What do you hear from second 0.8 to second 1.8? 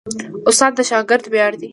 شاګرد ویاړ دی.